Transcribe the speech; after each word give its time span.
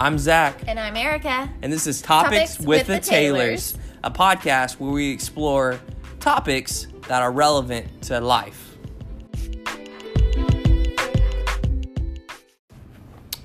I'm 0.00 0.16
Zach, 0.18 0.62
And 0.66 0.80
I'm 0.80 0.96
Erica. 0.96 1.50
and 1.60 1.70
this 1.70 1.86
is 1.86 2.00
Topics, 2.00 2.56
Topics 2.56 2.58
with, 2.58 2.66
with 2.68 2.86
the, 2.86 2.92
the 2.94 3.00
Taylors, 3.00 3.72
Taylors. 3.72 3.88
a 4.02 4.10
podcast 4.10 4.80
where 4.80 4.90
we 4.92 5.10
explore 5.12 5.78
topics 6.20 6.86
that 7.08 7.20
are 7.20 7.30
relevant 7.30 8.00
to 8.04 8.18
life. 8.18 8.78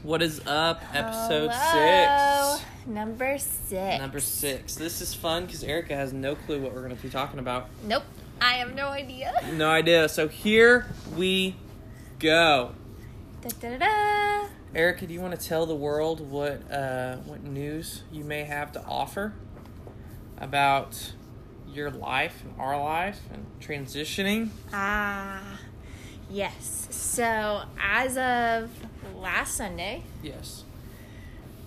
What 0.02 0.22
is 0.22 0.40
up? 0.48 0.82
Episode 0.96 1.50
Hello. 1.52 2.56
six. 2.56 2.66
Number 2.88 3.38
six. 3.38 4.00
Number 4.00 4.20
six. 4.22 4.76
This 4.76 5.02
is 5.02 5.14
fun 5.14 5.46
because 5.48 5.62
Erica 5.62 5.94
has 5.94 6.14
no 6.14 6.36
clue 6.36 6.62
what 6.62 6.74
we're 6.74 6.84
going 6.84 6.96
to 6.96 7.02
be 7.04 7.10
talking 7.10 7.40
about. 7.40 7.68
Nope. 7.84 8.04
I 8.40 8.54
have 8.54 8.74
no 8.76 8.88
idea. 8.90 9.34
No 9.56 9.70
idea. 9.70 10.08
So 10.08 10.30
here 10.30 10.86
we 11.18 11.58
go. 12.20 12.72
Da, 13.42 13.50
da, 13.60 13.70
da, 13.72 13.78
da. 13.78 14.15
Erica, 14.76 15.08
do 15.08 15.14
you 15.14 15.22
want 15.22 15.40
to 15.40 15.48
tell 15.48 15.66
the 15.66 15.76
world 15.76 16.20
what 16.30 16.70
uh, 16.70 17.16
what 17.18 17.42
news 17.44 18.04
you 18.12 18.26
may 18.26 18.44
have 18.44 18.74
to 18.74 18.84
offer 18.84 19.34
about 20.38 21.14
your 21.72 21.90
life 21.90 22.44
and 22.44 22.54
our 22.60 22.78
life 22.82 23.22
and 23.34 23.46
transitioning? 23.62 24.50
Ah, 24.74 25.60
yes. 26.30 26.88
So, 26.92 27.64
as 27.82 28.18
of 28.18 28.70
last 29.16 29.56
Sunday, 29.56 30.04
Yes. 30.22 30.66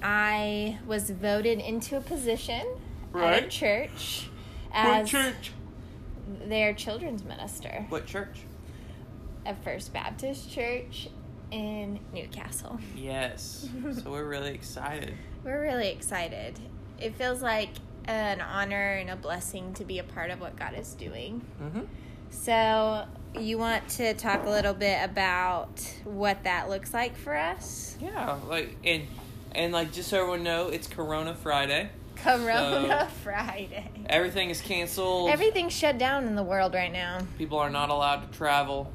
I 0.03 0.79
was 0.87 1.11
voted 1.11 1.59
into 1.59 1.97
a 1.97 2.01
position 2.03 2.67
at 3.15 3.17
a 3.17 3.19
Right. 3.19 3.51
church 3.51 4.29
What 4.71 5.07
church? 5.07 5.53
their 6.47 6.75
children's 6.75 7.25
minister 7.25 7.87
What 7.89 8.05
church? 8.07 8.41
at 9.47 9.65
First 9.65 9.95
Baptist 9.95 10.51
Church 10.53 11.09
in 11.51 12.01
Newcastle. 12.13 12.79
Yes. 12.97 13.69
so 14.03 14.11
we're 14.11 14.29
really 14.29 14.51
excited. 14.51 15.15
We're 15.45 15.63
really 15.63 15.89
excited. 15.89 16.59
It 17.01 17.15
feels 17.15 17.43
like 17.43 17.71
an 18.05 18.41
honor 18.41 18.93
and 18.93 19.11
a 19.11 19.17
blessing 19.17 19.75
to 19.75 19.85
be 19.85 19.99
a 19.99 20.05
part 20.05 20.31
of 20.31 20.41
what 20.41 20.57
God 20.57 20.75
is 20.75 20.95
doing. 20.95 21.43
Mm-hmm. 21.63 21.83
So, 22.31 23.07
you 23.39 23.59
want 23.59 23.89
to 23.91 24.15
talk 24.15 24.45
a 24.45 24.51
little 24.51 24.75
bit 24.75 25.03
about 25.03 25.81
what 26.05 26.45
that 26.45 26.69
looks 26.69 26.93
like 26.93 27.17
for 27.17 27.37
us? 27.37 27.97
Yeah, 28.01 28.39
like 28.49 28.77
and 28.85 29.07
and 29.53 29.73
like 29.73 29.93
just 29.93 30.09
so 30.09 30.19
everyone 30.19 30.43
know, 30.43 30.69
it's 30.69 30.87
Corona 30.87 31.35
Friday. 31.35 31.91
Corona 32.17 33.09
Friday. 33.23 33.91
Everything 34.07 34.51
is 34.51 34.61
canceled. 34.61 35.31
Everything's 35.31 35.73
shut 35.73 35.99
down 35.99 36.27
in 36.27 36.35
the 36.35 36.43
world 36.43 36.75
right 36.75 36.93
now. 36.93 37.21
People 37.37 37.59
are 37.59 37.71
not 37.71 37.91
allowed 37.91 38.31
to 38.31 38.37
travel. 38.37 38.93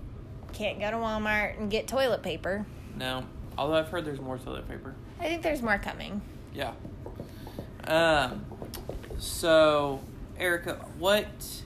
Can't 0.53 0.79
go 0.79 0.91
to 0.91 0.97
Walmart 0.97 1.59
and 1.59 1.69
get 1.69 1.87
toilet 1.87 2.23
paper. 2.23 2.65
No. 2.95 3.25
Although 3.57 3.75
I've 3.75 3.87
heard 3.87 4.05
there's 4.05 4.21
more 4.21 4.37
toilet 4.37 4.67
paper. 4.67 4.95
I 5.19 5.23
think 5.23 5.41
there's 5.41 5.61
more 5.61 5.77
coming. 5.77 6.21
Yeah. 6.53 6.73
Um. 7.85 8.45
So, 9.17 10.01
Erica, 10.37 10.85
what? 10.97 11.61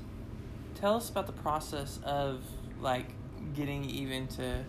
Tell 0.75 0.95
us 0.95 1.09
about 1.09 1.27
the 1.27 1.33
process 1.33 1.99
of 2.03 2.41
like 2.81 3.07
getting 3.55 3.89
even 3.89 4.27
to 4.27 4.63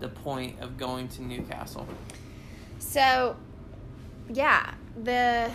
the 0.00 0.08
point 0.08 0.60
of 0.60 0.76
going 0.76 1.08
to 1.08 1.22
Newcastle. 1.22 1.86
So, 2.78 3.36
yeah, 4.28 4.74
the 5.02 5.50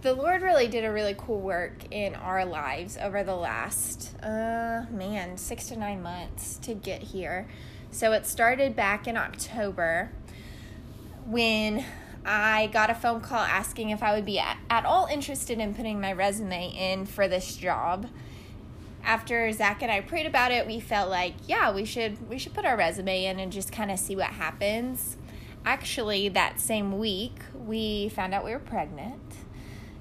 the 0.00 0.14
Lord 0.14 0.42
really 0.42 0.68
did 0.68 0.84
a 0.84 0.92
really 0.92 1.14
cool 1.18 1.40
work 1.40 1.74
in 1.90 2.14
our 2.14 2.44
lives 2.44 2.96
over 2.96 3.24
the 3.24 3.34
last 3.34 4.14
uh 4.22 4.84
man, 4.90 5.36
6 5.36 5.68
to 5.68 5.76
9 5.76 6.02
months 6.02 6.56
to 6.58 6.74
get 6.74 7.02
here. 7.02 7.48
So 7.90 8.12
it 8.12 8.26
started 8.26 8.76
back 8.76 9.08
in 9.08 9.16
October 9.16 10.10
when 11.26 11.84
I 12.24 12.68
got 12.68 12.90
a 12.90 12.94
phone 12.94 13.20
call 13.20 13.40
asking 13.40 13.90
if 13.90 14.02
I 14.02 14.14
would 14.14 14.24
be 14.24 14.38
at, 14.38 14.58
at 14.70 14.84
all 14.84 15.06
interested 15.06 15.58
in 15.58 15.74
putting 15.74 16.00
my 16.00 16.12
resume 16.12 16.68
in 16.68 17.06
for 17.06 17.26
this 17.26 17.56
job. 17.56 18.06
After 19.02 19.50
Zach 19.52 19.82
and 19.82 19.90
I 19.90 20.00
prayed 20.00 20.26
about 20.26 20.52
it, 20.52 20.66
we 20.66 20.80
felt 20.80 21.08
like, 21.08 21.34
yeah, 21.46 21.72
we 21.72 21.84
should 21.84 22.28
we 22.28 22.38
should 22.38 22.54
put 22.54 22.64
our 22.64 22.76
resume 22.76 23.24
in 23.24 23.40
and 23.40 23.50
just 23.50 23.72
kind 23.72 23.90
of 23.90 23.98
see 23.98 24.14
what 24.14 24.26
happens. 24.26 25.16
Actually, 25.64 26.28
that 26.28 26.60
same 26.60 26.98
week, 26.98 27.40
we 27.54 28.10
found 28.10 28.32
out 28.32 28.44
we 28.44 28.52
were 28.52 28.58
pregnant. 28.58 29.22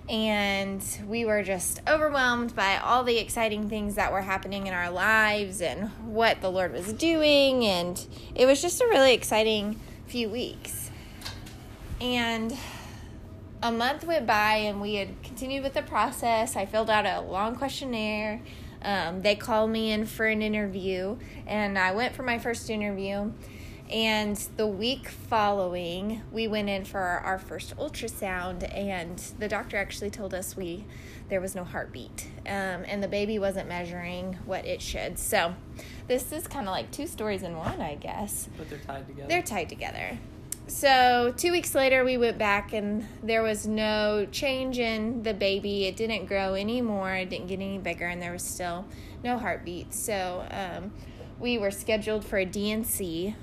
And 0.10 0.82
we 1.06 1.26
were 1.26 1.44
just 1.44 1.82
overwhelmed 1.88 2.56
by 2.56 2.78
all 2.78 3.04
the 3.04 3.18
exciting 3.18 3.70
things 3.70 3.96
that 3.96 4.12
were 4.12 4.22
happening 4.22 4.68
in 4.68 4.74
our 4.74 4.90
lives 4.90 5.62
and 5.62 5.90
what 6.06 6.40
the 6.42 6.50
Lord 6.50 6.72
was 6.72 6.94
doing. 6.94 7.66
And 7.66 8.06
it 8.34 8.46
was 8.46 8.62
just 8.62 8.80
a 8.80 8.86
really 8.86 9.14
exciting 9.14 9.80
few 10.06 10.30
weeks. 10.30 10.92
And 12.00 12.58
a 13.62 13.72
month 13.72 14.06
went 14.06 14.26
by 14.26 14.56
and 14.58 14.80
we 14.80 14.96
had 14.96 15.22
continued 15.24 15.64
with 15.64 15.74
the 15.74 15.82
process. 15.82 16.56
I 16.56 16.66
filled 16.66 16.90
out 16.90 17.06
a 17.06 17.20
long 17.22 17.56
questionnaire. 17.56 18.42
Um, 18.82 19.22
they 19.22 19.36
called 19.36 19.72
me 19.72 19.92
in 19.92 20.06
for 20.06 20.28
an 20.28 20.42
interview, 20.42 21.18
and 21.48 21.78
I 21.78 21.94
went 21.94 22.16
for 22.16 22.24
my 22.24 22.38
first 22.38 22.70
interview. 22.70 23.32
And 23.90 24.36
the 24.58 24.68
week 24.68 25.08
following, 25.08 26.22
we 26.32 26.48
went 26.48 26.68
in 26.68 26.84
for 26.84 27.00
our 27.00 27.40
first 27.40 27.76
ultrasound, 27.78 28.70
and 28.76 29.18
the 29.40 29.48
doctor 29.48 29.78
actually 29.78 30.10
told 30.10 30.34
us 30.34 30.58
we 30.58 30.86
there 31.30 31.40
was 31.40 31.56
no 31.56 31.64
heartbeat, 31.64 32.28
um, 32.46 32.84
and 32.86 33.02
the 33.02 33.08
baby 33.08 33.40
wasn't 33.40 33.70
measuring 33.70 34.34
what 34.46 34.66
it 34.66 34.82
should. 34.82 35.18
So, 35.18 35.56
this 36.08 36.34
is 36.34 36.48
kind 36.48 36.68
of 36.68 36.72
like 36.72 36.92
two 36.92 37.08
stories 37.08 37.44
in 37.44 37.56
one, 37.56 37.80
I 37.80 37.96
guess. 37.96 38.50
But 38.58 38.70
they're 38.70 38.80
tied 38.80 39.08
together. 39.08 39.28
They're 39.30 39.42
tied 39.42 39.70
together. 39.70 40.18
So, 40.68 41.34
two 41.38 41.54
weeks 41.54 41.74
later, 41.74 42.04
we 42.04 42.18
went 42.18 42.38
back 42.38 42.74
and 42.74 43.08
there 43.24 43.42
was 43.42 43.66
no 43.66 44.28
change 44.32 44.80
in 44.80 45.24
the 45.24 45.34
baby. 45.34 45.86
It 45.86 45.96
didn't 45.96 46.26
grow 46.26 46.56
anymore, 46.56 47.14
it 47.14 47.30
didn't 47.30 47.48
get 47.48 47.62
any 47.62 47.78
bigger, 47.78 48.08
and 48.08 48.22
there 48.22 48.34
was 48.34 48.44
still 48.44 48.86
no 49.24 49.38
heartbeat. 49.38 49.94
So, 49.94 50.46
um, 50.52 50.92
we 51.40 51.58
were 51.58 51.72
scheduled 51.72 52.26
for 52.26 52.38
a 52.38 52.46
D&C. 52.46 53.36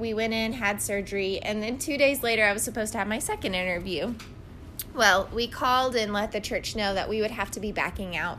We 0.00 0.14
went 0.14 0.32
in, 0.32 0.54
had 0.54 0.80
surgery, 0.80 1.38
and 1.40 1.62
then 1.62 1.78
two 1.78 1.98
days 1.98 2.22
later, 2.22 2.44
I 2.44 2.52
was 2.54 2.62
supposed 2.62 2.92
to 2.92 2.98
have 2.98 3.06
my 3.06 3.18
second 3.18 3.54
interview. 3.54 4.14
Well, 4.94 5.28
we 5.32 5.46
called 5.46 5.94
and 5.94 6.12
let 6.12 6.32
the 6.32 6.40
church 6.40 6.74
know 6.74 6.94
that 6.94 7.08
we 7.08 7.20
would 7.20 7.30
have 7.30 7.50
to 7.52 7.60
be 7.60 7.70
backing 7.70 8.16
out 8.16 8.38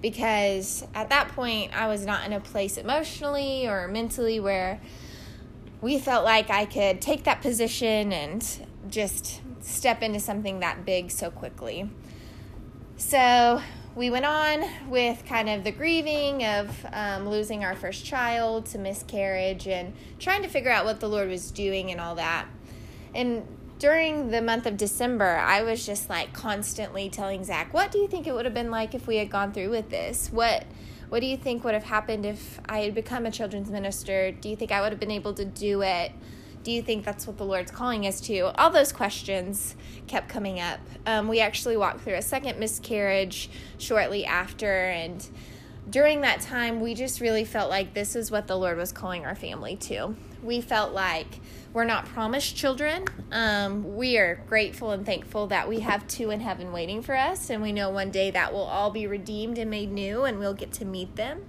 because 0.00 0.86
at 0.94 1.08
that 1.08 1.28
point, 1.28 1.76
I 1.76 1.88
was 1.88 2.06
not 2.06 2.24
in 2.26 2.32
a 2.32 2.40
place 2.40 2.76
emotionally 2.76 3.66
or 3.66 3.88
mentally 3.88 4.38
where 4.38 4.80
we 5.80 5.98
felt 5.98 6.24
like 6.24 6.48
I 6.48 6.64
could 6.64 7.00
take 7.00 7.24
that 7.24 7.42
position 7.42 8.12
and 8.12 8.66
just 8.88 9.40
step 9.60 10.02
into 10.02 10.20
something 10.20 10.60
that 10.60 10.84
big 10.84 11.10
so 11.10 11.30
quickly. 11.30 11.90
So 12.96 13.60
we 13.94 14.10
went 14.10 14.24
on 14.24 14.64
with 14.88 15.24
kind 15.24 15.48
of 15.48 15.62
the 15.62 15.70
grieving 15.70 16.44
of 16.44 16.86
um, 16.92 17.28
losing 17.28 17.64
our 17.64 17.76
first 17.76 18.04
child 18.04 18.66
to 18.66 18.78
miscarriage 18.78 19.68
and 19.68 19.92
trying 20.18 20.42
to 20.42 20.48
figure 20.48 20.70
out 20.70 20.84
what 20.84 21.00
the 21.00 21.08
Lord 21.08 21.28
was 21.28 21.50
doing 21.50 21.90
and 21.90 22.00
all 22.00 22.16
that. 22.16 22.46
And 23.14 23.46
during 23.78 24.30
the 24.30 24.42
month 24.42 24.66
of 24.66 24.76
December, 24.76 25.36
I 25.36 25.62
was 25.62 25.86
just 25.86 26.08
like 26.10 26.32
constantly 26.32 27.08
telling 27.08 27.44
Zach, 27.44 27.72
"What 27.72 27.92
do 27.92 27.98
you 27.98 28.08
think 28.08 28.26
it 28.26 28.32
would 28.32 28.44
have 28.44 28.54
been 28.54 28.70
like 28.70 28.94
if 28.94 29.06
we 29.06 29.16
had 29.16 29.30
gone 29.30 29.52
through 29.52 29.70
with 29.70 29.90
this? 29.90 30.30
What 30.32 30.64
what 31.08 31.20
do 31.20 31.26
you 31.26 31.36
think 31.36 31.62
would 31.62 31.74
have 31.74 31.84
happened 31.84 32.26
if 32.26 32.58
I 32.68 32.78
had 32.78 32.94
become 32.94 33.26
a 33.26 33.30
children's 33.30 33.70
minister? 33.70 34.32
Do 34.32 34.48
you 34.48 34.56
think 34.56 34.72
I 34.72 34.80
would 34.80 34.90
have 34.90 34.98
been 34.98 35.10
able 35.12 35.34
to 35.34 35.44
do 35.44 35.82
it? 35.82 36.12
Do 36.64 36.72
you 36.72 36.80
think 36.80 37.04
that's 37.04 37.26
what 37.26 37.36
the 37.36 37.44
Lord's 37.44 37.70
calling 37.70 38.06
us 38.06 38.22
to? 38.22 38.58
All 38.58 38.70
those 38.70 38.90
questions 38.90 39.76
kept 40.06 40.30
coming 40.30 40.60
up. 40.60 40.80
Um, 41.04 41.28
we 41.28 41.40
actually 41.40 41.76
walked 41.76 42.00
through 42.00 42.14
a 42.14 42.22
second 42.22 42.58
miscarriage 42.58 43.50
shortly 43.76 44.24
after, 44.24 44.86
and 44.86 45.28
during 45.90 46.22
that 46.22 46.40
time, 46.40 46.80
we 46.80 46.94
just 46.94 47.20
really 47.20 47.44
felt 47.44 47.68
like 47.68 47.92
this 47.92 48.16
is 48.16 48.30
what 48.30 48.46
the 48.46 48.56
Lord 48.56 48.78
was 48.78 48.92
calling 48.92 49.26
our 49.26 49.34
family 49.34 49.76
to. 49.76 50.14
We 50.42 50.62
felt 50.62 50.94
like 50.94 51.40
we're 51.74 51.84
not 51.84 52.06
promised 52.06 52.56
children. 52.56 53.04
Um, 53.30 53.94
we 53.96 54.16
are 54.16 54.36
grateful 54.46 54.92
and 54.92 55.04
thankful 55.04 55.48
that 55.48 55.68
we 55.68 55.80
have 55.80 56.08
two 56.08 56.30
in 56.30 56.40
heaven 56.40 56.72
waiting 56.72 57.02
for 57.02 57.14
us, 57.14 57.50
and 57.50 57.62
we 57.62 57.72
know 57.72 57.90
one 57.90 58.10
day 58.10 58.30
that 58.30 58.54
will 58.54 58.64
all 58.64 58.90
be 58.90 59.06
redeemed 59.06 59.58
and 59.58 59.70
made 59.70 59.92
new, 59.92 60.24
and 60.24 60.38
we'll 60.38 60.54
get 60.54 60.72
to 60.72 60.86
meet 60.86 61.16
them. 61.16 61.44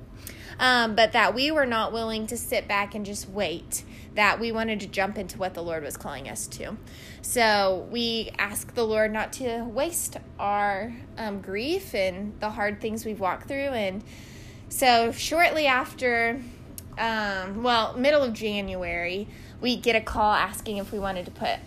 Um, 0.60 0.96
but 0.96 1.14
that 1.14 1.34
we 1.34 1.52
were 1.52 1.66
not 1.66 1.94
willing 1.94 2.28
to 2.28 2.38
sit 2.38 2.68
back 2.68 2.96
and 2.96 3.06
just 3.06 3.30
wait, 3.30 3.84
that 4.16 4.40
we 4.40 4.52
wanted 4.52 4.80
to 4.80 4.88
jump 4.88 5.18
into 5.18 5.38
what 5.38 5.54
the 5.54 5.62
Lord 5.62 5.84
was 5.84 5.98
calling 5.98 6.30
us 6.30 6.48
to. 6.48 6.78
So 7.22 7.88
we 7.92 8.32
asked 8.38 8.76
the 8.76 8.86
Lord 8.86 9.12
not 9.12 9.34
to 9.34 9.64
waste 9.66 10.18
our 10.40 10.94
um, 11.18 11.42
grief 11.42 11.94
and 11.94 12.40
the 12.40 12.50
hard 12.50 12.82
things 12.82 13.06
we've 13.06 13.20
walked 13.20 13.48
through. 13.48 13.70
And 13.70 14.04
so 14.70 15.12
shortly 15.12 15.68
after, 15.68 16.42
um, 16.98 17.62
well, 17.62 17.98
middle 17.98 18.24
of 18.24 18.34
January, 18.34 19.28
we 19.60 19.76
get 19.76 19.96
a 19.96 20.02
call 20.02 20.34
asking 20.34 20.78
if 20.78 20.92
we 20.92 21.00
wanted 21.00 21.26
to 21.26 21.32
put 21.32 21.60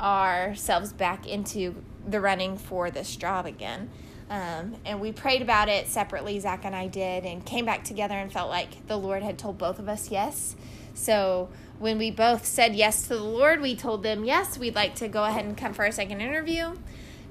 ourselves 0.00 0.92
back 0.92 1.26
into 1.26 1.82
the 2.06 2.20
running 2.20 2.56
for 2.56 2.90
this 2.90 3.14
job 3.16 3.46
again. 3.46 3.90
Um, 4.30 4.76
and 4.84 5.00
we 5.00 5.12
prayed 5.12 5.40
about 5.40 5.68
it 5.68 5.86
separately, 5.86 6.38
Zach 6.38 6.64
and 6.64 6.76
I 6.76 6.86
did, 6.86 7.24
and 7.24 7.44
came 7.44 7.64
back 7.64 7.84
together 7.84 8.14
and 8.14 8.30
felt 8.30 8.50
like 8.50 8.86
the 8.86 8.96
Lord 8.96 9.22
had 9.22 9.38
told 9.38 9.56
both 9.56 9.78
of 9.78 9.88
us 9.88 10.10
yes. 10.10 10.54
So 10.94 11.48
when 11.78 11.96
we 11.96 12.10
both 12.10 12.44
said 12.44 12.74
yes 12.74 13.02
to 13.02 13.10
the 13.10 13.22
Lord, 13.22 13.60
we 13.60 13.74
told 13.74 14.02
them, 14.02 14.24
yes, 14.24 14.58
we'd 14.58 14.74
like 14.74 14.96
to 14.96 15.08
go 15.08 15.24
ahead 15.24 15.44
and 15.44 15.56
come 15.56 15.72
for 15.72 15.84
our 15.84 15.92
second 15.92 16.20
interview. 16.20 16.76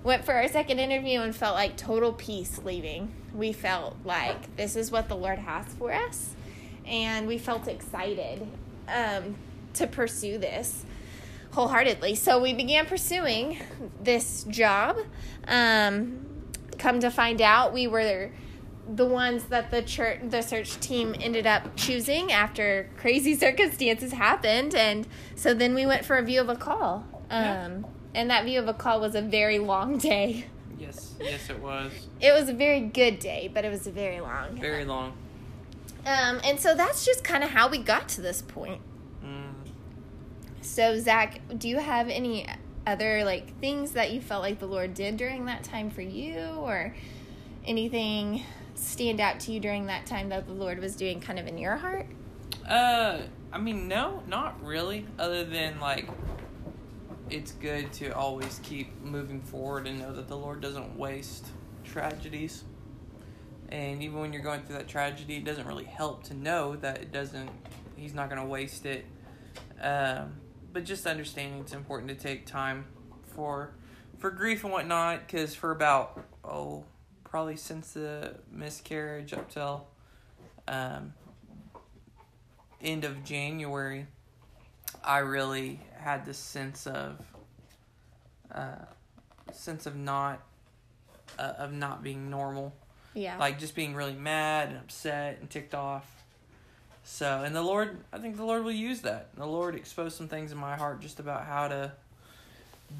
Went 0.03 0.25
for 0.25 0.33
our 0.33 0.47
second 0.47 0.79
interview 0.79 1.19
and 1.19 1.35
felt 1.35 1.55
like 1.55 1.75
total 1.75 2.13
peace 2.13 2.59
leaving. 2.63 3.13
We 3.33 3.51
felt 3.51 3.97
like 4.05 4.55
this 4.55 4.75
is 4.75 4.89
what 4.89 5.09
the 5.09 5.15
Lord 5.15 5.39
has 5.39 5.65
for 5.73 5.93
us. 5.93 6.33
And 6.85 7.27
we 7.27 7.37
felt 7.37 7.67
excited 7.67 8.47
um, 8.87 9.35
to 9.73 9.85
pursue 9.85 10.37
this 10.37 10.85
wholeheartedly. 11.51 12.15
So 12.15 12.41
we 12.41 12.53
began 12.53 12.85
pursuing 12.85 13.59
this 14.01 14.43
job. 14.45 14.97
Um, 15.47 16.26
come 16.77 16.99
to 16.99 17.09
find 17.09 17.41
out, 17.41 17.73
we 17.73 17.87
were 17.87 18.31
the 18.87 19.05
ones 19.05 19.45
that 19.45 19.69
the 19.69 19.81
church 19.81 20.19
the 20.29 20.41
search 20.41 20.79
team 20.79 21.13
ended 21.19 21.45
up 21.45 21.75
choosing 21.75 22.31
after 22.31 22.89
crazy 22.97 23.35
circumstances 23.45 24.13
happened. 24.13 24.73
And 24.75 25.07
so 25.35 25.53
then 25.53 25.75
we 25.75 25.85
went 25.85 26.05
for 26.05 26.17
a 26.17 26.23
view 26.23 26.41
of 26.41 26.49
a 26.49 26.55
call. 26.55 27.05
Um, 27.29 27.43
yeah. 27.43 27.67
and 28.15 28.29
that 28.29 28.45
view 28.45 28.59
of 28.59 28.69
a 28.69 28.73
call 28.73 29.01
was 29.01 29.13
a 29.15 29.21
very 29.21 29.59
long 29.59 29.97
day. 30.11 30.45
Yes 30.79 31.15
yes 31.19 31.49
it 31.49 31.59
was. 31.59 31.91
It 32.21 32.31
was 32.31 32.49
a 32.49 32.53
very 32.53 32.81
good 32.81 33.19
day 33.19 33.49
but 33.53 33.65
it 33.65 33.69
was 33.69 33.87
a 33.87 33.91
very 33.91 34.21
long 34.21 34.57
very 34.59 34.85
long. 34.85 35.13
Um, 36.05 36.39
and 36.45 36.57
so 36.59 36.73
that's 36.73 37.05
just 37.05 37.23
kind 37.23 37.43
of 37.43 37.49
how 37.49 37.67
we 37.67 37.79
got 37.79 38.07
to 38.09 38.21
this 38.21 38.41
point. 38.41 38.81
Mm. 39.25 39.53
so 40.61 40.97
zach 40.99 41.41
do 41.57 41.67
you 41.67 41.79
have 41.79 42.07
any 42.07 42.45
other 42.87 43.23
like 43.23 43.59
things 43.59 43.91
that 43.91 44.11
you 44.11 44.21
felt 44.21 44.41
like 44.41 44.59
the 44.59 44.65
lord 44.65 44.93
did 44.93 45.17
during 45.17 45.45
that 45.45 45.63
time 45.63 45.89
for 45.89 46.01
you 46.01 46.39
or 46.59 46.95
anything 47.65 48.41
stand 48.77 49.19
out 49.19 49.39
to 49.41 49.51
you 49.51 49.59
during 49.59 49.87
that 49.87 50.05
time 50.05 50.29
that 50.29 50.47
the 50.47 50.53
Lord 50.53 50.79
was 50.79 50.95
doing 50.95 51.19
kind 51.19 51.39
of 51.39 51.47
in 51.47 51.57
your 51.57 51.75
heart? 51.75 52.07
Uh, 52.67 53.19
I 53.51 53.57
mean, 53.57 53.87
no, 53.87 54.23
not 54.27 54.63
really. 54.63 55.05
Other 55.19 55.43
than 55.43 55.79
like, 55.79 56.07
it's 57.29 57.51
good 57.53 57.91
to 57.93 58.11
always 58.11 58.59
keep 58.63 59.01
moving 59.01 59.41
forward 59.41 59.87
and 59.87 59.99
know 59.99 60.13
that 60.13 60.27
the 60.27 60.37
Lord 60.37 60.61
doesn't 60.61 60.97
waste 60.97 61.47
tragedies. 61.83 62.63
And 63.69 64.01
even 64.01 64.19
when 64.19 64.31
you're 64.31 64.43
going 64.43 64.61
through 64.61 64.77
that 64.77 64.87
tragedy, 64.87 65.37
it 65.37 65.43
doesn't 65.43 65.67
really 65.67 65.83
help 65.83 66.23
to 66.23 66.33
know 66.33 66.77
that 66.77 66.99
it 66.99 67.11
doesn't. 67.11 67.49
He's 67.97 68.13
not 68.13 68.29
going 68.29 68.41
to 68.41 68.47
waste 68.47 68.85
it. 68.85 69.05
Um, 69.81 70.33
but 70.71 70.83
just 70.83 71.07
understanding 71.07 71.59
it's 71.61 71.73
important 71.73 72.09
to 72.09 72.15
take 72.15 72.45
time 72.45 72.85
for 73.35 73.73
for 74.17 74.31
grief 74.31 74.63
and 74.63 74.73
whatnot. 74.73 75.25
Because 75.25 75.55
for 75.55 75.71
about 75.71 76.23
oh 76.43 76.83
probably 77.23 77.57
since 77.57 77.93
the 77.93 78.35
miscarriage 78.51 79.33
up 79.33 79.49
till 79.49 79.87
um, 80.67 81.13
end 82.81 83.03
of 83.03 83.23
January, 83.23 84.07
I 85.03 85.19
really 85.19 85.79
had 85.97 86.25
this 86.25 86.37
sense 86.37 86.87
of 86.87 87.17
uh, 88.51 88.85
sense 89.51 89.85
of 89.85 89.95
not 89.95 90.41
uh, 91.37 91.53
of 91.57 91.73
not 91.73 92.03
being 92.03 92.29
normal. 92.29 92.73
Yeah. 93.13 93.37
Like 93.37 93.59
just 93.59 93.75
being 93.75 93.95
really 93.95 94.13
mad 94.13 94.69
and 94.69 94.77
upset 94.77 95.39
and 95.39 95.49
ticked 95.49 95.73
off. 95.73 96.16
So, 97.17 97.41
and 97.43 97.55
the 97.55 97.63
Lord, 97.63 97.97
I 98.13 98.19
think 98.19 98.37
the 98.37 98.45
Lord 98.45 98.63
will 98.63 98.71
use 98.71 99.01
that. 99.01 99.29
The 99.35 99.47
Lord 99.47 99.73
exposed 99.73 100.15
some 100.15 100.27
things 100.27 100.51
in 100.51 100.57
my 100.59 100.75
heart 100.75 101.01
just 101.01 101.19
about 101.19 101.47
how 101.47 101.67
to 101.67 101.91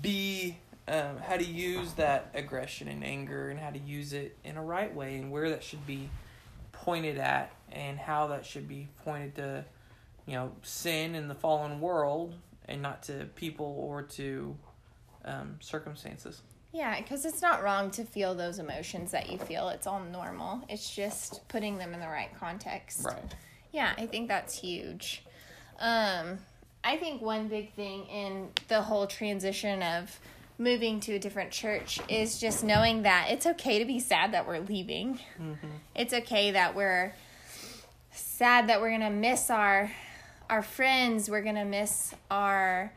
be 0.01 0.57
um, 0.87 1.19
how 1.19 1.37
to 1.37 1.45
use 1.45 1.93
that 1.93 2.31
aggression 2.33 2.87
and 2.87 3.03
anger 3.03 3.49
and 3.49 3.59
how 3.59 3.69
to 3.69 3.77
use 3.77 4.13
it 4.13 4.35
in 4.43 4.57
a 4.57 4.63
right 4.63 4.91
way 4.91 5.17
and 5.17 5.31
where 5.31 5.51
that 5.51 5.63
should 5.63 5.85
be 5.85 6.09
pointed 6.71 7.19
at 7.19 7.51
and 7.71 7.99
how 7.99 8.25
that 8.29 8.43
should 8.43 8.67
be 8.67 8.87
pointed 9.05 9.35
to 9.35 9.63
you 10.25 10.33
know 10.33 10.51
sin 10.63 11.13
in 11.13 11.27
the 11.27 11.35
fallen 11.35 11.79
world 11.79 12.33
and 12.65 12.81
not 12.81 13.03
to 13.03 13.27
people 13.35 13.75
or 13.77 14.01
to 14.01 14.57
um, 15.25 15.57
circumstances. 15.59 16.41
Yeah 16.73 16.99
because 16.99 17.23
it's 17.23 17.43
not 17.43 17.61
wrong 17.61 17.91
to 17.91 18.03
feel 18.03 18.33
those 18.33 18.57
emotions 18.57 19.11
that 19.11 19.29
you 19.29 19.37
feel. 19.37 19.69
It's 19.69 19.85
all 19.85 19.99
normal. 19.99 20.63
It's 20.69 20.89
just 20.89 21.47
putting 21.49 21.77
them 21.77 21.93
in 21.93 21.99
the 21.99 22.07
right 22.07 22.31
context. 22.39 23.05
Right 23.05 23.21
yeah 23.71 23.93
i 23.97 24.05
think 24.05 24.27
that's 24.27 24.57
huge 24.59 25.23
um, 25.79 26.37
i 26.83 26.97
think 26.97 27.21
one 27.21 27.47
big 27.47 27.73
thing 27.73 28.05
in 28.07 28.49
the 28.67 28.81
whole 28.81 29.07
transition 29.07 29.81
of 29.83 30.19
moving 30.57 30.99
to 31.01 31.13
a 31.13 31.19
different 31.19 31.51
church 31.51 31.99
is 32.09 32.39
just 32.39 32.63
knowing 32.63 33.03
that 33.03 33.27
it's 33.29 33.45
okay 33.45 33.79
to 33.79 33.85
be 33.85 33.99
sad 33.99 34.31
that 34.31 34.47
we're 34.47 34.59
leaving. 34.59 35.19
Mm-hmm. 35.39 35.67
It's 35.95 36.13
okay 36.13 36.51
that 36.51 36.75
we're 36.75 37.13
sad 38.11 38.69
that 38.69 38.81
we're 38.81 38.91
gonna 38.91 39.11
miss 39.11 39.49
our 39.49 39.91
our 40.49 40.63
friends. 40.63 41.29
We're 41.29 41.43
gonna 41.43 41.65
miss 41.65 42.13
our 42.31 42.91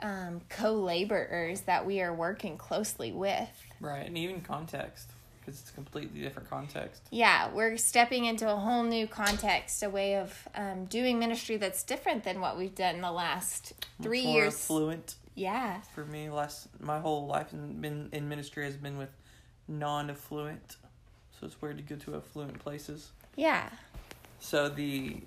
um, 0.00 0.40
co-laborers 0.48 1.62
that 1.62 1.84
we 1.84 2.00
are 2.00 2.14
working 2.14 2.56
closely 2.56 3.12
with. 3.12 3.50
Right, 3.80 4.06
and 4.06 4.16
even 4.16 4.40
context 4.40 5.10
because 5.50 5.62
it's 5.62 5.70
a 5.70 5.74
completely 5.74 6.20
different 6.20 6.48
context. 6.48 7.02
Yeah, 7.10 7.52
we're 7.52 7.76
stepping 7.76 8.24
into 8.24 8.50
a 8.50 8.56
whole 8.56 8.84
new 8.84 9.08
context, 9.08 9.82
a 9.82 9.90
way 9.90 10.16
of 10.16 10.48
um, 10.54 10.84
doing 10.84 11.18
ministry 11.18 11.56
that's 11.56 11.82
different 11.82 12.24
than 12.24 12.40
what 12.40 12.56
we've 12.56 12.74
done 12.74 12.96
in 12.96 13.00
the 13.00 13.10
last 13.10 13.72
three 14.00 14.24
Much 14.24 14.34
years. 14.34 14.64
Fluent. 14.64 15.16
Yeah. 15.34 15.80
For 15.94 16.04
me, 16.04 16.30
last 16.30 16.68
my 16.80 17.00
whole 17.00 17.26
life 17.26 17.52
in 17.52 17.80
been 17.80 18.08
in 18.12 18.28
ministry 18.28 18.64
has 18.64 18.76
been 18.76 18.96
with 18.96 19.10
non-affluent, 19.66 20.76
so 21.38 21.46
it's 21.46 21.60
weird 21.60 21.78
to 21.78 21.82
go 21.82 21.96
to 21.96 22.16
affluent 22.16 22.58
places. 22.60 23.10
Yeah. 23.36 23.68
So 24.38 24.68
the 24.68 25.22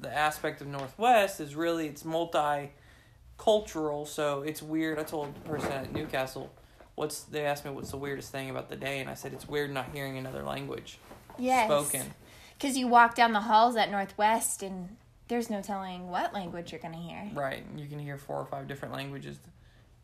the 0.00 0.14
aspect 0.14 0.60
of 0.60 0.68
Northwest 0.68 1.40
is 1.40 1.56
really 1.56 1.88
it's 1.88 2.04
multi-cultural, 2.04 4.06
so 4.06 4.42
it's 4.42 4.62
weird. 4.62 4.98
I 4.98 5.02
told 5.02 5.34
the 5.34 5.40
person 5.40 5.72
at 5.72 5.92
Newcastle, 5.92 6.52
what's 6.98 7.20
they 7.22 7.46
asked 7.46 7.64
me 7.64 7.70
what's 7.70 7.90
the 7.90 7.96
weirdest 7.96 8.30
thing 8.30 8.50
about 8.50 8.68
the 8.68 8.76
day, 8.76 9.00
and 9.00 9.08
I 9.08 9.14
said 9.14 9.32
it's 9.32 9.48
weird 9.48 9.72
not 9.72 9.86
hearing 9.92 10.18
another 10.18 10.42
language 10.42 10.98
yes. 11.38 11.66
spoken. 11.66 12.14
Because 12.58 12.76
you 12.76 12.88
walk 12.88 13.14
down 13.14 13.32
the 13.32 13.40
halls 13.40 13.76
at 13.76 13.90
Northwest 13.90 14.62
and 14.62 14.96
there's 15.28 15.48
no 15.48 15.62
telling 15.62 16.10
what 16.10 16.34
language 16.34 16.72
you're 16.72 16.80
going 16.80 16.94
to 16.94 17.00
hear. 17.00 17.30
Right. 17.32 17.62
You 17.76 17.86
can 17.86 17.98
hear 17.98 18.18
four 18.18 18.36
or 18.38 18.46
five 18.46 18.66
different 18.66 18.94
languages 18.94 19.38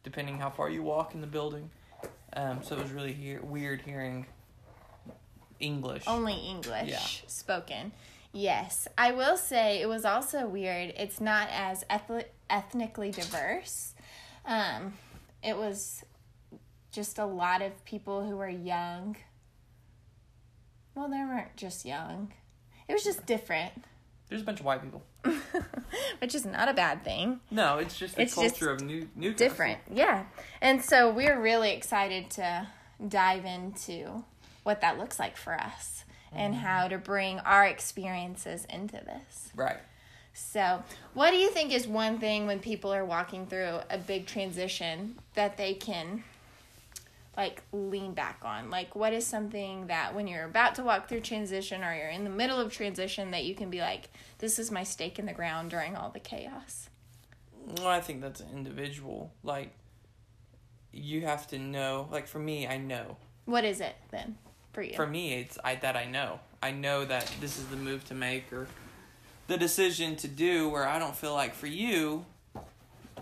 depending 0.04 0.38
how 0.38 0.50
far 0.50 0.70
you 0.70 0.82
walk 0.82 1.14
in 1.14 1.20
the 1.20 1.26
building. 1.26 1.70
Um, 2.34 2.62
so 2.62 2.76
it 2.76 2.82
was 2.82 2.92
really 2.92 3.12
hear- 3.12 3.40
weird 3.42 3.82
hearing 3.82 4.26
English. 5.58 6.04
Only 6.06 6.34
English 6.34 6.90
yeah. 6.90 7.00
spoken. 7.26 7.92
Yes. 8.32 8.86
I 8.98 9.12
will 9.12 9.36
say 9.36 9.80
it 9.80 9.88
was 9.88 10.04
also 10.04 10.46
weird. 10.46 10.92
It's 10.96 11.20
not 11.20 11.48
as 11.50 11.84
eth- 11.88 12.28
ethnically 12.50 13.10
diverse. 13.10 13.94
Um, 14.44 14.94
it 15.42 15.56
was 15.56 16.04
just 16.94 17.18
a 17.18 17.26
lot 17.26 17.60
of 17.60 17.84
people 17.84 18.26
who 18.26 18.36
were 18.36 18.48
young. 18.48 19.16
Well, 20.94 21.08
they 21.08 21.16
weren't 21.16 21.56
just 21.56 21.84
young. 21.84 22.32
It 22.88 22.92
was 22.92 23.02
just 23.02 23.26
different. 23.26 23.72
There's 24.28 24.42
a 24.42 24.44
bunch 24.44 24.60
of 24.60 24.66
white 24.66 24.82
people. 24.82 25.02
Which 26.20 26.34
is 26.34 26.46
not 26.46 26.68
a 26.68 26.74
bad 26.74 27.04
thing. 27.04 27.40
No, 27.50 27.78
it's 27.78 27.98
just 27.98 28.16
the 28.16 28.22
it's 28.22 28.34
culture 28.34 28.48
just 28.50 28.82
of 28.82 28.82
new 28.82 29.08
new 29.16 29.34
different. 29.34 29.80
Yeah. 29.92 30.24
And 30.60 30.82
so 30.82 31.10
we're 31.10 31.40
really 31.40 31.72
excited 31.72 32.30
to 32.32 32.68
dive 33.06 33.44
into 33.44 34.24
what 34.62 34.80
that 34.80 34.98
looks 34.98 35.18
like 35.18 35.36
for 35.36 35.54
us 35.54 36.04
mm-hmm. 36.28 36.38
and 36.38 36.54
how 36.54 36.88
to 36.88 36.98
bring 36.98 37.40
our 37.40 37.66
experiences 37.66 38.66
into 38.70 38.96
this. 38.96 39.50
Right. 39.54 39.78
So, 40.32 40.82
what 41.12 41.30
do 41.30 41.36
you 41.36 41.48
think 41.48 41.72
is 41.72 41.86
one 41.86 42.18
thing 42.18 42.46
when 42.46 42.58
people 42.58 42.92
are 42.92 43.04
walking 43.04 43.46
through 43.46 43.80
a 43.88 43.98
big 43.98 44.26
transition 44.26 45.16
that 45.34 45.56
they 45.56 45.74
can 45.74 46.24
like 47.36 47.62
lean 47.72 48.14
back 48.14 48.40
on? 48.44 48.70
Like 48.70 48.94
what 48.94 49.12
is 49.12 49.26
something 49.26 49.86
that 49.88 50.14
when 50.14 50.26
you're 50.26 50.44
about 50.44 50.74
to 50.76 50.82
walk 50.82 51.08
through 51.08 51.20
transition 51.20 51.82
or 51.82 51.94
you're 51.94 52.08
in 52.08 52.24
the 52.24 52.30
middle 52.30 52.58
of 52.58 52.72
transition 52.72 53.30
that 53.32 53.44
you 53.44 53.54
can 53.54 53.70
be 53.70 53.80
like 53.80 54.10
this 54.38 54.58
is 54.58 54.70
my 54.70 54.82
stake 54.82 55.18
in 55.18 55.26
the 55.26 55.32
ground 55.32 55.70
during 55.70 55.96
all 55.96 56.10
the 56.10 56.20
chaos? 56.20 56.88
Well, 57.78 57.88
I 57.88 58.00
think 58.00 58.20
that's 58.20 58.40
an 58.40 58.48
individual. 58.54 59.32
Like 59.42 59.70
you 60.92 61.22
have 61.22 61.46
to 61.48 61.58
know, 61.58 62.08
like 62.10 62.26
for 62.26 62.38
me, 62.38 62.66
I 62.66 62.78
know. 62.78 63.16
What 63.46 63.64
is 63.64 63.80
it 63.80 63.94
then 64.10 64.36
for 64.72 64.82
you? 64.82 64.94
For 64.94 65.06
me, 65.06 65.34
it's 65.34 65.58
I 65.64 65.74
that 65.76 65.96
I 65.96 66.06
know. 66.06 66.40
I 66.62 66.70
know 66.70 67.04
that 67.04 67.30
this 67.40 67.58
is 67.58 67.66
the 67.66 67.76
move 67.76 68.04
to 68.06 68.14
make 68.14 68.52
or 68.52 68.68
the 69.46 69.56
decision 69.56 70.16
to 70.16 70.28
do 70.28 70.68
where 70.68 70.86
I 70.86 70.98
don't 70.98 71.14
feel 71.14 71.34
like 71.34 71.54
for 71.54 71.66
you 71.66 72.24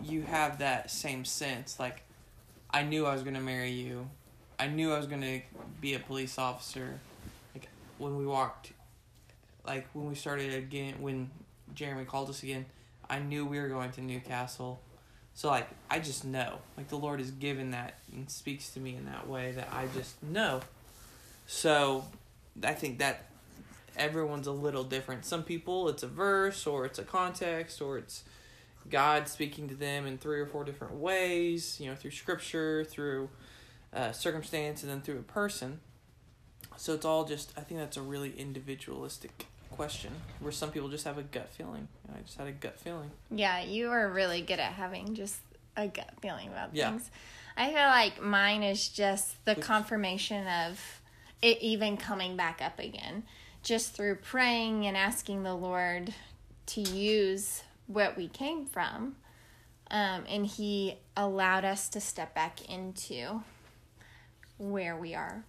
you 0.03 0.23
have 0.23 0.59
that 0.59 0.91
same 0.91 1.25
sense 1.25 1.79
like 1.79 2.03
I 2.73 2.83
knew 2.83 3.07
I 3.07 3.13
was 3.13 3.23
gonna 3.23 3.41
marry 3.41 3.71
you. 3.71 4.09
I 4.59 4.67
knew 4.67 4.93
I 4.93 4.97
was 4.97 5.07
gonna 5.07 5.41
be 5.81 5.95
a 5.95 5.99
police 5.99 6.39
officer. 6.39 6.99
Like 7.55 7.69
when 7.99 8.17
we 8.17 8.25
walked, 8.25 8.73
like 9.67 9.87
when 9.93 10.09
we 10.09 10.15
started 10.15 10.55
again, 10.55 10.95
when 11.01 11.31
Jeremy 11.75 12.05
called 12.05 12.31
us 12.31 12.43
again, 12.43 12.65
I 13.11 13.19
knew 13.19 13.45
we 13.45 13.61
were 13.61 13.69
going 13.69 13.91
to 13.93 14.01
Newcastle. 14.01 14.81
So 15.35 15.49
like 15.49 15.69
I 15.91 15.99
just 15.99 16.25
know, 16.25 16.59
like 16.77 16.89
the 16.89 16.97
Lord 16.97 17.21
has 17.21 17.31
given 17.31 17.73
that 17.73 17.99
and 18.13 18.31
speaks 18.31 18.71
to 18.71 18.81
me 18.81 18.97
in 18.97 19.05
that 19.07 19.29
way 19.29 19.53
that 19.53 19.69
I 19.73 19.87
just 19.95 20.23
know. 20.23 20.61
So 21.47 22.05
I 22.65 22.73
think 22.73 22.99
that 23.01 23.27
everyone's 23.97 24.47
a 24.47 24.53
little 24.53 24.85
different. 24.85 25.27
Some 25.27 25.43
people 25.43 25.91
it's 25.91 26.03
a 26.03 26.09
verse 26.09 26.67
or 26.67 26.87
it's 26.87 26.99
a 26.99 27.05
context 27.05 27.83
or 27.83 27.99
it's 27.99 28.25
God 28.91 29.29
speaking 29.29 29.69
to 29.69 29.75
them 29.75 30.07
in 30.07 30.19
three 30.19 30.41
or 30.41 30.47
four 30.47 30.65
different 30.65 30.95
ways, 30.95 31.79
you 31.81 31.89
know, 31.89 31.95
through 31.95 32.11
scripture, 32.13 32.85
through 32.85 33.31
uh, 33.95 34.13
circumstance, 34.13 34.83
and 34.83 34.91
then 34.91 35.01
through 35.01 35.19
a 35.19 35.23
person. 35.23 35.81
So 36.77 36.95
it's 36.95 37.05
all 37.05 37.25
just, 37.25 37.53
I 37.57 37.61
think 37.61 37.81
that's 37.81 37.97
a 37.97 38.03
really 38.03 38.35
individualistic 38.37 39.47
question 39.71 40.13
where 40.41 40.53
some 40.53 40.71
people 40.71 40.89
just 40.89 41.05
have 41.05 41.19
a 41.19 41.23
gut 41.23 41.49
feeling. 41.51 41.89
I 42.15 42.21
just 42.21 42.39
had 42.39 42.47
a 42.47 42.53
gut 42.53 42.79
feeling. 42.79 43.11
Yeah, 43.31 43.63
you 43.63 43.91
are 43.91 44.09
really 44.11 44.43
good 44.43 44.59
at 44.59 44.73
having 44.73 45.15
just 45.15 45.39
a 45.77 45.89
gut 45.89 46.11
feeling 46.21 46.49
about 46.49 46.75
Yeah. 46.75 46.91
things. 46.91 47.11
I 47.57 47.67
feel 47.69 47.75
like 47.75 48.23
mine 48.23 48.63
is 48.63 48.89
just 48.89 49.45
the 49.45 49.55
confirmation 49.55 50.47
of 50.47 51.01
it 51.41 51.59
even 51.61 51.97
coming 51.97 52.37
back 52.37 52.63
up 52.63 52.79
again, 52.79 53.25
just 53.63 53.93
through 53.93 54.17
praying 54.17 54.87
and 54.87 54.97
asking 54.97 55.43
the 55.43 55.55
Lord 55.55 56.15
to 56.67 56.81
use 56.81 57.63
what 57.87 58.17
we 58.17 58.29
came 58.29 58.67
from. 58.67 59.17
Um, 59.91 60.25
and 60.29 60.47
He 60.47 60.99
allowed 61.17 61.65
us 61.65 61.89
to 61.91 62.01
step 62.01 62.35
back 62.35 62.69
into 62.71 63.43
where 64.59 64.97
we 64.97 65.15
are 65.15 65.45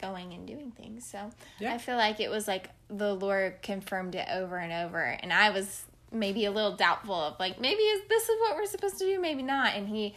going 0.00 0.32
and 0.32 0.46
doing 0.46 0.70
things. 0.72 1.06
So 1.06 1.30
Yeah. 1.58 1.74
I 1.74 1.78
feel 1.78 1.96
like 1.96 2.20
it 2.20 2.30
was 2.30 2.46
like 2.46 2.70
the 2.88 3.14
Lord 3.14 3.62
confirmed 3.62 4.14
it 4.14 4.28
over 4.30 4.58
and 4.58 4.72
over, 4.72 5.02
and 5.02 5.32
I 5.32 5.50
was 5.50 5.84
maybe 6.12 6.44
a 6.44 6.50
little 6.52 6.76
doubtful 6.76 7.14
of 7.14 7.40
like 7.40 7.60
maybe 7.60 7.80
is 7.82 8.02
this 8.08 8.28
is 8.28 8.38
what 8.40 8.56
we're 8.56 8.66
supposed 8.66 8.98
to 8.98 9.04
do, 9.04 9.20
maybe 9.20 9.42
not, 9.42 9.74
and 9.74 9.88
He 9.88 10.14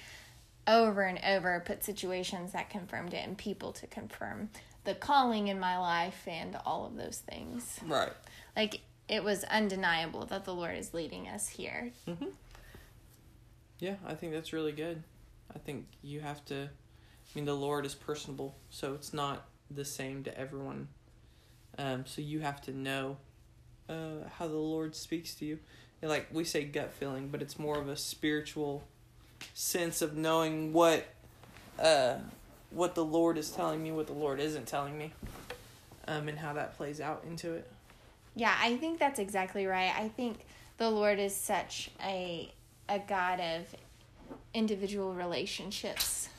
over 0.67 1.01
and 1.01 1.19
over 1.25 1.63
put 1.65 1.83
situations 1.83 2.51
that 2.51 2.69
confirmed 2.69 3.13
it 3.13 3.25
and 3.25 3.37
people 3.37 3.71
to 3.73 3.87
confirm 3.87 4.49
the 4.83 4.93
calling 4.93 5.47
in 5.47 5.59
my 5.59 5.77
life 5.79 6.27
and 6.27 6.55
all 6.65 6.85
of 6.85 6.95
those 6.95 7.23
things. 7.27 7.79
Right. 7.87 8.11
Like 8.55 8.81
it 9.09 9.23
was 9.23 9.43
undeniable 9.45 10.25
that 10.27 10.45
the 10.45 10.53
Lord 10.53 10.77
is 10.77 10.93
leading 10.93 11.27
us 11.27 11.49
here. 11.49 11.91
Yeah, 13.79 13.95
I 14.05 14.13
think 14.13 14.33
that's 14.33 14.53
really 14.53 14.71
good. 14.71 15.03
I 15.53 15.59
think 15.59 15.87
you 16.01 16.19
have 16.19 16.45
to. 16.45 16.63
I 16.63 17.31
mean, 17.35 17.45
the 17.45 17.55
Lord 17.55 17.85
is 17.85 17.95
personable, 17.95 18.55
so 18.69 18.93
it's 18.93 19.13
not 19.13 19.45
the 19.71 19.85
same 19.85 20.23
to 20.23 20.37
everyone. 20.37 20.89
Um, 21.77 22.05
so 22.05 22.21
you 22.21 22.41
have 22.41 22.61
to 22.63 22.71
know 22.71 23.17
uh, 23.87 24.27
how 24.37 24.47
the 24.47 24.55
Lord 24.55 24.95
speaks 24.95 25.33
to 25.35 25.45
you. 25.45 25.59
And 26.01 26.09
like 26.09 26.27
we 26.31 26.43
say, 26.43 26.63
gut 26.65 26.93
feeling, 26.93 27.29
but 27.29 27.41
it's 27.41 27.57
more 27.57 27.77
of 27.77 27.87
a 27.89 27.95
spiritual 27.95 28.83
sense 29.53 30.01
of 30.01 30.15
knowing 30.15 30.73
what 30.73 31.05
uh, 31.79 32.15
what 32.71 32.95
the 32.95 33.05
Lord 33.05 33.37
is 33.37 33.49
telling 33.49 33.81
me, 33.81 33.91
what 33.91 34.07
the 34.07 34.13
Lord 34.13 34.39
isn't 34.39 34.67
telling 34.67 34.97
me, 34.97 35.13
um, 36.07 36.27
and 36.27 36.37
how 36.37 36.53
that 36.53 36.77
plays 36.77 36.99
out 37.01 37.23
into 37.25 37.53
it. 37.53 37.71
Yeah, 38.39 38.55
I 38.57 38.77
think 38.77 38.99
that's 38.99 39.19
exactly 39.19 39.65
right. 39.65 39.91
I 39.93 40.07
think 40.07 40.45
the 40.77 40.89
Lord 40.89 41.19
is 41.19 41.35
such 41.35 41.91
a 42.01 42.49
a 42.87 42.99
God 42.99 43.41
of 43.41 43.75
individual 44.53 45.13
relationships 45.13 46.29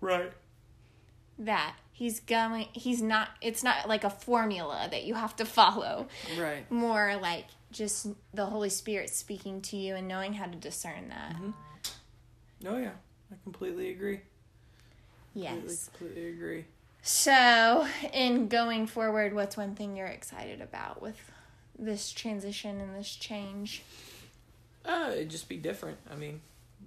Right. 0.00 0.32
that 1.40 1.74
he's 1.92 2.20
going 2.20 2.68
he's 2.72 3.02
not 3.02 3.30
it's 3.42 3.64
not 3.64 3.88
like 3.88 4.04
a 4.04 4.10
formula 4.10 4.86
that 4.92 5.02
you 5.04 5.14
have 5.14 5.34
to 5.36 5.44
follow. 5.44 6.06
Right. 6.38 6.70
More 6.70 7.16
like 7.20 7.46
just 7.72 8.06
the 8.32 8.46
Holy 8.46 8.70
Spirit 8.70 9.10
speaking 9.10 9.60
to 9.62 9.76
you 9.76 9.96
and 9.96 10.06
knowing 10.06 10.34
how 10.34 10.46
to 10.46 10.56
discern 10.56 11.08
that. 11.08 11.32
Mm-hmm. 11.34 11.50
Oh 12.68 12.78
yeah, 12.78 12.92
I 13.32 13.34
completely 13.42 13.90
agree. 13.90 14.20
Completely, 15.32 15.62
Yes. 15.68 15.90
completely 15.98 16.28
agree. 16.28 16.64
So, 17.06 17.86
in 18.14 18.48
going 18.48 18.86
forward, 18.86 19.34
what's 19.34 19.58
one 19.58 19.74
thing 19.74 19.94
you're 19.94 20.06
excited 20.06 20.62
about 20.62 21.02
with 21.02 21.20
this 21.78 22.10
transition 22.10 22.80
and 22.80 22.96
this 22.96 23.14
change? 23.14 23.82
Uh, 24.86 25.10
it'd 25.12 25.28
just 25.28 25.46
be 25.46 25.58
different. 25.58 25.98
I 26.10 26.16
mean, 26.16 26.40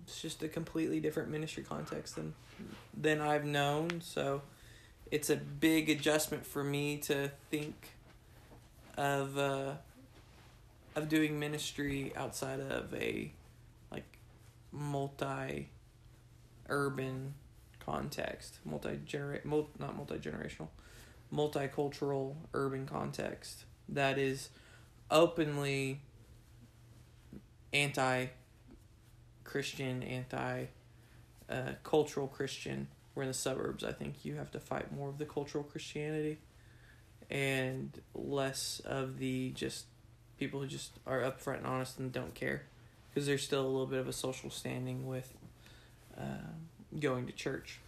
it's 0.03 0.19
just 0.19 0.41
a 0.41 0.47
completely 0.47 0.99
different 0.99 1.29
ministry 1.29 1.61
context 1.61 2.15
than 2.15 2.33
than 2.99 3.21
I've 3.21 3.45
known. 3.45 4.01
So, 4.01 4.41
it's 5.11 5.29
a 5.29 5.35
big 5.35 5.87
adjustment 5.87 6.47
for 6.47 6.63
me 6.63 6.97
to 6.97 7.29
think 7.51 7.75
of 8.97 9.37
uh, 9.37 9.73
of 10.95 11.09
doing 11.09 11.39
ministry 11.39 12.11
outside 12.15 12.59
of 12.59 12.91
a 12.95 13.31
like 13.91 14.17
multi 14.71 15.69
urban 16.69 17.35
context, 17.87 18.59
multi 18.65 18.99
mul- 19.43 19.69
not 19.79 19.95
multi 19.95 20.15
generational, 20.15 20.67
multicultural 21.33 22.35
urban 22.53 22.85
context 22.85 23.63
that 23.89 24.17
is 24.17 24.49
openly 25.09 26.01
anti 27.73 28.27
Christian, 29.43 30.03
anti 30.03 30.65
uh, 31.49 31.71
cultural 31.83 32.27
Christian. 32.27 32.87
We're 33.15 33.23
in 33.23 33.29
the 33.29 33.33
suburbs. 33.33 33.83
I 33.83 33.93
think 33.93 34.25
you 34.25 34.35
have 34.35 34.51
to 34.51 34.59
fight 34.59 34.93
more 34.93 35.09
of 35.09 35.17
the 35.17 35.25
cultural 35.25 35.63
Christianity 35.63 36.37
and 37.31 37.99
less 38.13 38.79
of 38.85 39.17
the 39.17 39.51
just 39.51 39.85
people 40.37 40.59
who 40.59 40.67
just 40.67 40.91
are 41.07 41.21
upfront 41.21 41.57
and 41.57 41.67
honest 41.67 41.97
and 41.97 42.11
don't 42.11 42.35
care 42.35 42.63
because 43.09 43.25
there's 43.25 43.43
still 43.43 43.61
a 43.61 43.67
little 43.67 43.87
bit 43.87 43.99
of 43.99 44.07
a 44.07 44.13
social 44.13 44.51
standing 44.51 45.07
with 45.07 45.33
uh, 46.15 46.53
going 46.99 47.25
to 47.27 47.31
church 47.33 47.79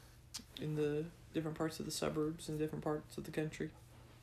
in 0.61 0.75
the 0.75 1.05
different 1.33 1.57
parts 1.57 1.79
of 1.79 1.85
the 1.85 1.91
suburbs 1.91 2.49
and 2.49 2.57
different 2.59 2.83
parts 2.83 3.17
of 3.17 3.23
the 3.23 3.31
country. 3.31 3.69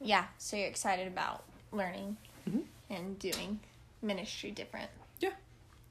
Yeah, 0.00 0.26
so 0.38 0.56
you're 0.56 0.66
excited 0.68 1.06
about 1.09 1.45
learning 1.73 2.16
Mhm. 2.49 2.64
and 2.90 3.18
doing 3.18 3.61
ministry 4.02 4.50
different. 4.50 4.90
Yeah. 5.21 5.33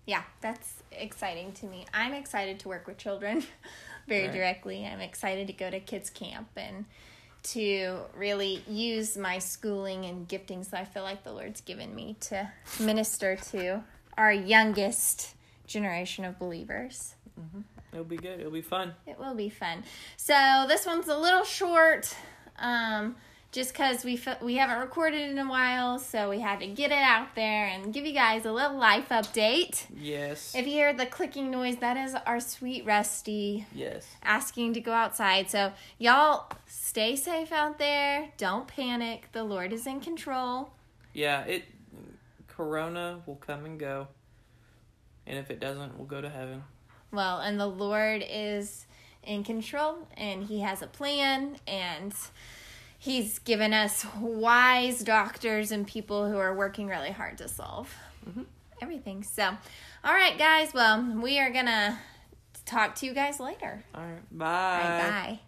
Yeah, 0.05 0.23
that's 0.41 0.83
exciting 0.91 1.53
to 1.53 1.65
me. 1.65 1.85
I'm 1.93 2.13
excited 2.13 2.59
to 2.59 2.67
work 2.69 2.85
with 2.87 2.97
children 2.97 3.43
very 4.07 4.25
Right. 4.27 4.33
directly. 4.33 4.85
I'm 4.85 4.99
excited 5.01 5.47
to 5.47 5.53
go 5.53 5.69
to 5.71 5.79
kids 5.79 6.09
camp 6.09 6.49
and 6.55 6.85
to 7.43 8.01
really 8.15 8.63
use 8.67 9.17
my 9.17 9.39
schooling 9.39 10.05
and 10.05 10.27
giftings 10.27 10.69
that 10.71 10.81
I 10.81 10.85
feel 10.85 11.03
like 11.03 11.23
the 11.23 11.31
Lord's 11.31 11.61
given 11.61 11.93
me 11.95 12.15
to 12.21 12.51
minister 12.79 13.35
to 13.51 13.83
our 14.17 14.31
youngest 14.33 15.35
generation 15.67 16.25
of 16.25 16.37
believers. 16.39 17.15
It'll 17.95 18.03
be 18.03 18.17
good. 18.17 18.41
It'll 18.41 18.51
be 18.51 18.61
fun. 18.61 18.93
It 19.07 19.17
will 19.17 19.35
be 19.35 19.47
fun. 19.47 19.85
So 20.17 20.65
this 20.67 20.85
one's 20.85 21.07
a 21.07 21.17
little 21.17 21.45
short, 21.45 22.13
um, 22.59 23.15
just 23.53 23.71
because 23.71 24.03
we 24.03 24.21
we 24.41 24.55
haven't 24.55 24.79
recorded 24.79 25.21
in 25.31 25.39
a 25.39 25.47
while, 25.47 25.97
so 25.97 26.29
we 26.29 26.41
had 26.41 26.59
to 26.59 26.67
get 26.67 26.91
it 26.91 27.01
out 27.01 27.35
there 27.35 27.67
and 27.67 27.93
give 27.93 28.05
you 28.05 28.11
guys 28.11 28.43
a 28.43 28.51
little 28.51 28.77
life 28.77 29.07
update. 29.07 29.85
Yes. 29.97 30.53
If 30.53 30.65
you 30.67 30.73
hear 30.73 30.91
the 30.91 31.05
clicking 31.05 31.51
noise, 31.51 31.77
that 31.77 31.95
is 31.95 32.13
our 32.25 32.41
sweet 32.41 32.85
Rusty 32.85 33.65
yes. 33.73 34.05
asking 34.21 34.73
to 34.73 34.81
go 34.81 34.91
outside. 34.91 35.49
So 35.49 35.71
y'all 35.97 36.51
stay 36.67 37.15
safe 37.15 37.53
out 37.53 37.79
there. 37.79 38.27
Don't 38.35 38.67
panic. 38.67 39.29
The 39.31 39.45
Lord 39.45 39.71
is 39.71 39.87
in 39.87 40.01
control. 40.01 40.71
Yeah, 41.13 41.45
it 41.45 41.63
corona 42.49 43.21
will 43.25 43.37
come 43.37 43.63
and 43.63 43.79
go. 43.79 44.09
And 45.25 45.39
if 45.39 45.49
it 45.49 45.61
doesn't, 45.61 45.97
we'll 45.97 46.07
go 46.07 46.19
to 46.19 46.29
heaven. 46.29 46.61
Well, 47.15 47.39
and 47.39 47.59
the 47.59 47.67
Lord 47.67 48.23
is 48.29 48.85
in 49.23 49.43
control 49.43 50.07
and 50.17 50.43
He 50.43 50.59
has 50.59 50.81
a 50.81 50.87
plan 50.87 51.57
and 51.67 52.13
He's 52.97 53.39
given 53.39 53.73
us 53.73 54.05
wise 54.19 55.03
doctors 55.03 55.71
and 55.71 55.85
people 55.85 56.29
who 56.29 56.37
are 56.37 56.55
working 56.55 56.87
really 56.87 57.11
hard 57.11 57.37
to 57.37 57.47
solve 57.47 57.93
mm-hmm. 58.27 58.43
everything. 58.81 59.23
So, 59.23 59.43
all 60.03 60.13
right, 60.13 60.37
guys. 60.37 60.73
Well, 60.73 61.19
we 61.21 61.39
are 61.39 61.51
going 61.51 61.67
to 61.67 61.97
talk 62.65 62.95
to 62.95 63.05
you 63.05 63.13
guys 63.13 63.39
later. 63.39 63.83
All 63.93 64.01
right. 64.01 64.37
Bye. 64.37 64.79
right, 64.79 65.09
bye. 65.09 65.39